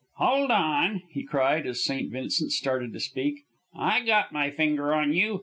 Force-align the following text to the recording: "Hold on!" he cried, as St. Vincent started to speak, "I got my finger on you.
"Hold 0.15 0.49
on!" 0.49 1.03
he 1.11 1.21
cried, 1.23 1.67
as 1.67 1.83
St. 1.83 2.11
Vincent 2.11 2.51
started 2.53 2.91
to 2.93 2.99
speak, 2.99 3.43
"I 3.77 4.03
got 4.03 4.31
my 4.33 4.49
finger 4.49 4.95
on 4.95 5.13
you. 5.13 5.39